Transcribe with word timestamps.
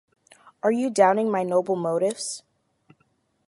Are 0.63 0.71
you 0.71 0.89
doubting 0.89 1.29
my 1.29 1.43
noble 1.43 1.75
motifs? 1.75 2.41